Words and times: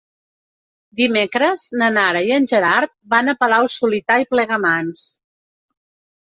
Dimecres 1.01 1.65
na 1.81 1.89
Nara 1.99 2.25
i 2.31 2.33
en 2.39 2.49
Gerard 2.53 2.93
van 3.17 3.29
a 3.29 3.37
Palau-solità 3.45 4.21
i 4.25 4.29
Plegamans. 4.35 5.07